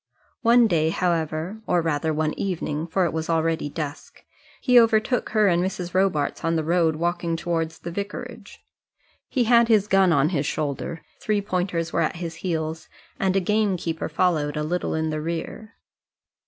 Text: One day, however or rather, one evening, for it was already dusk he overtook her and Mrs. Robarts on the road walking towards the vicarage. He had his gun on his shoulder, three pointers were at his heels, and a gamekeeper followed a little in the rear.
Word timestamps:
One 0.41 0.65
day, 0.65 0.89
however 0.89 1.61
or 1.67 1.79
rather, 1.83 2.11
one 2.11 2.33
evening, 2.33 2.87
for 2.87 3.05
it 3.05 3.13
was 3.13 3.29
already 3.29 3.69
dusk 3.69 4.23
he 4.59 4.79
overtook 4.79 5.29
her 5.29 5.47
and 5.47 5.63
Mrs. 5.63 5.93
Robarts 5.93 6.43
on 6.43 6.55
the 6.55 6.63
road 6.63 6.95
walking 6.95 7.37
towards 7.37 7.77
the 7.77 7.91
vicarage. 7.91 8.65
He 9.29 9.43
had 9.43 9.67
his 9.67 9.87
gun 9.87 10.11
on 10.11 10.29
his 10.29 10.47
shoulder, 10.47 11.03
three 11.19 11.39
pointers 11.39 11.93
were 11.93 12.01
at 12.01 12.15
his 12.15 12.37
heels, 12.41 12.89
and 13.19 13.35
a 13.35 13.39
gamekeeper 13.39 14.09
followed 14.09 14.57
a 14.57 14.63
little 14.63 14.95
in 14.95 15.11
the 15.11 15.21
rear. 15.21 15.75